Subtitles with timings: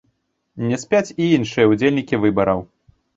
[0.69, 2.65] Не спяць і іншыя ўдзельнікі выбараў.